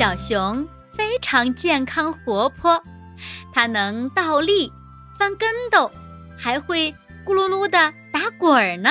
[0.00, 2.82] 小熊非常健康活泼，
[3.52, 4.72] 它能倒立、
[5.18, 5.90] 翻跟斗，
[6.38, 6.90] 还会
[7.22, 8.88] 咕噜噜的打滚儿呢。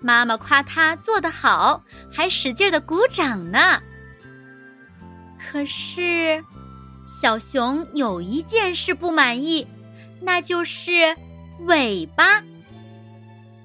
[0.00, 3.78] 妈妈夸它做得好，还使劲的鼓掌呢。
[5.38, 6.42] 可是，
[7.06, 9.66] 小熊有一件事不满意，
[10.18, 11.14] 那就是
[11.66, 12.42] 尾巴。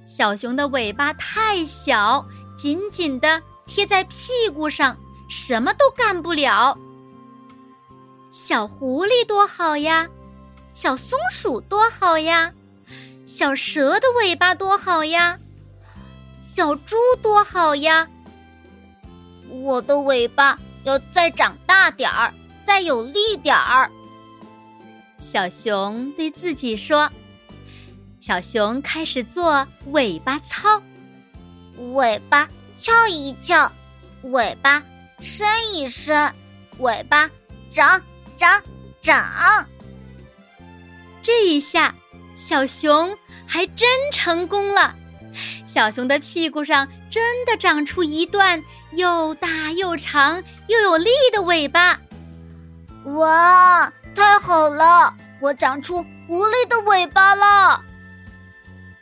[0.05, 4.97] 小熊的尾巴太小，紧紧的贴在屁股上。
[5.29, 6.77] 什么都干不了。
[8.31, 10.07] 小狐狸多好呀，
[10.73, 12.51] 小松鼠多好呀，
[13.25, 15.39] 小蛇的尾巴多好呀，
[16.41, 18.07] 小猪多好呀。
[19.49, 22.33] 我的尾巴要再长大点儿，
[22.65, 23.89] 再有力点儿。
[25.19, 27.09] 小熊对自己说
[28.21, 30.81] ：“小熊开始做尾巴操，
[31.93, 33.71] 尾巴翘一翘，
[34.23, 34.83] 尾巴。”
[35.19, 36.33] 伸一伸，
[36.79, 37.29] 尾巴
[37.69, 38.01] 长
[38.35, 38.61] 长
[39.01, 39.67] 长。
[41.21, 41.93] 这一下，
[42.35, 44.95] 小熊还真成功了。
[45.65, 51.99] 小熊的屁股上真的长出一段又大又长又有力的尾巴。
[53.05, 55.13] 哇，太好了！
[55.41, 57.81] 我长出狐狸的尾巴了。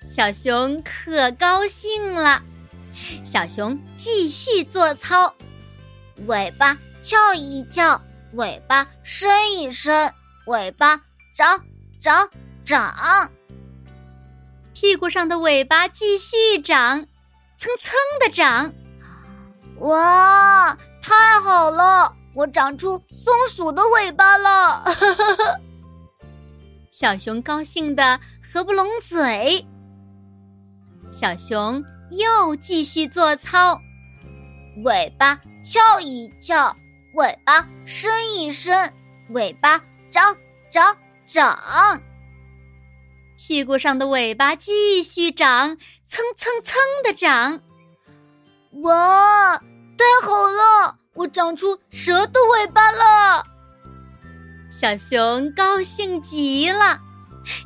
[0.08, 2.42] 小熊可高兴了。
[3.24, 5.34] 小熊继续做操。
[6.26, 8.02] 尾巴翘一翘，
[8.34, 10.12] 尾巴伸一伸，
[10.48, 11.02] 尾巴
[11.36, 11.64] 长
[12.00, 12.30] 长
[12.66, 13.32] 长。
[14.74, 17.06] 屁股上的尾巴继续长，
[17.58, 18.74] 蹭蹭的长。
[19.80, 22.14] 哇，太好了！
[22.34, 24.84] 我长出松鼠的尾巴了。
[26.92, 29.66] 小熊高兴的合不拢嘴。
[31.12, 33.80] 小熊又继续做操。
[34.84, 36.76] 尾巴翘一翘，
[37.16, 38.94] 尾巴伸一伸，
[39.30, 40.36] 尾巴长
[40.70, 40.96] 长
[41.26, 42.02] 长。
[43.38, 47.62] 屁股上的尾巴继续长，蹭蹭蹭的长。
[48.84, 50.98] 哇，太好了！
[51.14, 53.44] 我长出蛇的尾巴了。
[54.70, 57.00] 小熊高兴极了。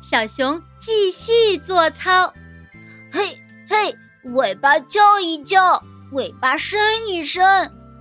[0.00, 2.32] 小熊继续做操。
[3.12, 3.94] 嘿嘿，
[4.34, 5.82] 尾巴翘一翘。
[6.12, 6.78] 尾巴伸
[7.08, 7.42] 一伸，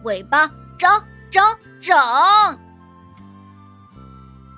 [0.03, 2.59] 尾巴长长长。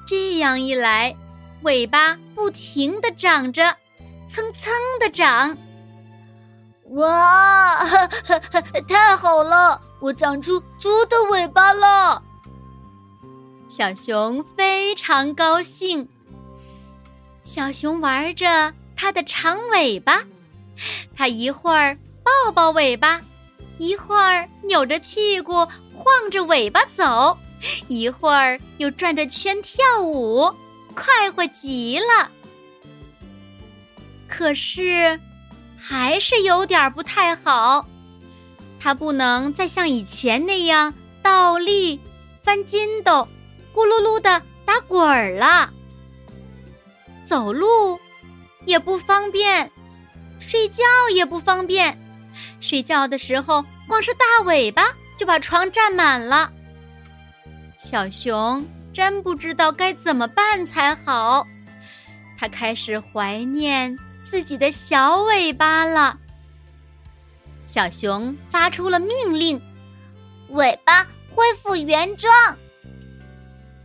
[0.07, 1.15] 这样一来，
[1.61, 3.77] 尾巴不停的长着，
[4.27, 5.55] 蹭蹭的长。
[6.95, 7.77] 哇，
[8.89, 9.79] 太好了！
[9.99, 12.21] 我长出猪的尾巴了。
[13.67, 16.07] 小熊非常高兴。
[17.43, 20.23] 小熊玩着它的长尾巴，
[21.15, 23.21] 它一会儿抱抱尾巴。
[23.77, 27.37] 一会儿扭着屁股晃着尾巴走，
[27.87, 30.51] 一会儿又转着圈跳舞，
[30.95, 32.29] 快活极了。
[34.27, 35.19] 可是，
[35.77, 37.87] 还是有点不太好，
[38.79, 41.99] 它不能再像以前那样倒立、
[42.41, 43.27] 翻筋斗、
[43.73, 45.71] 咕噜噜的打滚儿了。
[47.23, 47.99] 走路
[48.65, 49.71] 也不方便，
[50.39, 51.97] 睡觉也不方便。
[52.59, 54.83] 睡觉的时候，光是大尾巴
[55.17, 56.51] 就把床占满了。
[57.77, 61.45] 小熊真不知道该怎么办才好，
[62.37, 66.17] 它开始怀念自己的小尾巴了。
[67.65, 69.61] 小熊发出了命令
[70.49, 71.03] ：“尾巴
[71.33, 72.31] 恢复原状。”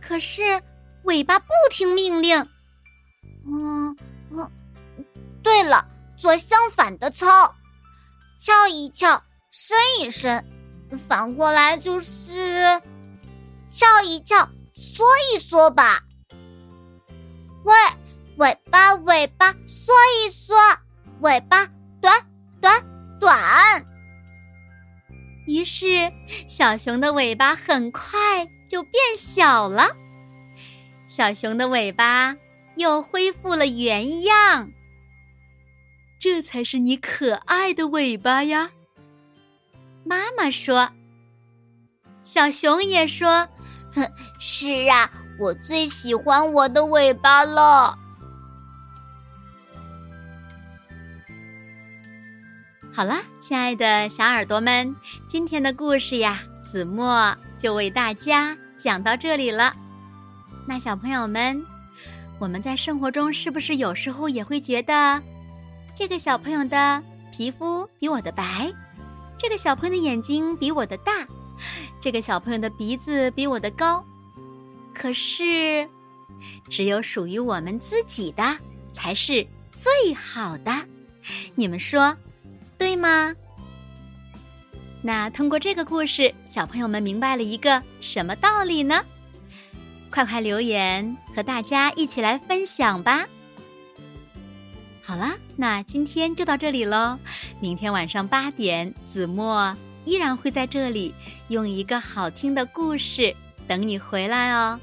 [0.01, 0.61] 可是
[1.03, 2.37] 尾巴不听命令。
[3.45, 3.95] 嗯
[4.31, 4.51] 嗯，
[5.41, 5.85] 对了，
[6.17, 7.53] 做相反的操。
[8.39, 9.21] 翘一翘，
[9.51, 10.45] 伸一伸，
[11.09, 12.81] 反过来就是
[13.69, 14.37] 翘一翘，
[14.73, 15.03] 缩
[15.33, 16.01] 一缩吧。
[17.65, 17.75] 喂，
[18.37, 19.91] 尾巴尾巴缩
[20.25, 20.55] 一缩，
[21.19, 21.67] 尾巴
[22.01, 22.25] 短
[22.61, 22.81] 短
[23.19, 23.85] 短。
[25.45, 26.09] 于是，
[26.47, 29.93] 小熊的尾巴很快就变小了，
[31.07, 32.37] 小熊的尾巴
[32.77, 34.71] 又恢复了原样。
[36.19, 38.69] 这才是你可爱的尾巴呀！
[40.03, 40.91] 妈妈说。
[42.25, 43.47] 小熊也说
[43.95, 44.05] ：“哼，
[44.37, 47.97] 是啊，我最喜欢我的尾巴了。”
[52.91, 54.93] 好了，亲爱的小耳朵们，
[55.25, 59.73] 今天的故事呀，子墨就为大家讲到这里了。
[60.67, 61.63] 那小朋友们，
[62.39, 65.23] 我们在生活中是不是有时候也会觉得，
[65.99, 68.73] 这个小朋友的皮肤比我的白，
[69.37, 71.27] 这个小朋友的眼睛比我的大？
[71.99, 74.01] 这个小朋友的鼻子比我的高，
[74.93, 75.85] 可是，
[76.69, 78.57] 只有属于我们自己的
[78.93, 80.73] 才是最好的。
[81.53, 82.15] 你们说
[82.77, 83.35] 对吗？
[85.01, 89.03] 那通过这个故事，小朋友们明白了一个什么道理呢？
[90.09, 93.27] 快快留言和大家一起来分享吧。
[95.09, 97.17] 好了，那今天就到这里喽。
[97.59, 99.75] 明天晚上八点，子墨。
[100.05, 101.11] 依然会在这里
[101.47, 103.35] 用一个好听的故事
[103.67, 104.79] 等你回来哦。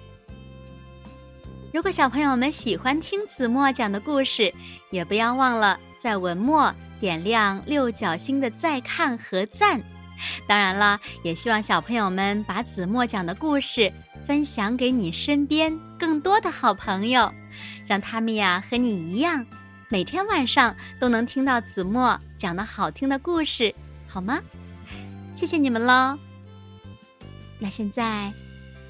[1.72, 4.52] 如果小朋友们喜欢听子墨讲的故事，
[4.90, 9.80] 也不要忘了在文末点亮六角星的再看和赞。
[10.48, 13.92] 当然了，也希望小朋友们把子墨讲的故事
[14.26, 17.32] 分享给你身边更多的好朋友，
[17.86, 19.46] 让他们呀和你一样，
[19.88, 23.72] 每天晚上都能听到子墨讲的好听的故事，
[24.08, 24.42] 好吗？
[25.36, 26.18] 谢谢你们喽！
[27.60, 28.32] 那现在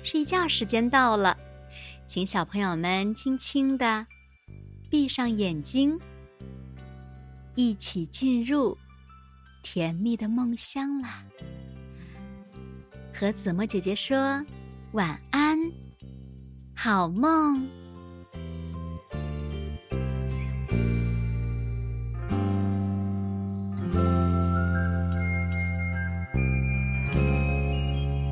[0.03, 1.37] 睡觉时间到了，
[2.07, 4.07] 请小朋友们轻轻的
[4.89, 5.99] 闭上眼睛，
[7.57, 8.77] 一起进入
[9.63, 11.23] 甜蜜的梦乡啦！
[13.13, 14.43] 和子墨姐姐说
[14.93, 15.59] 晚安，
[16.75, 17.69] 好梦。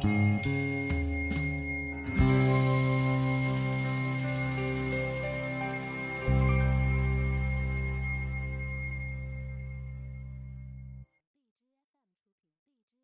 [0.05, 0.74] Música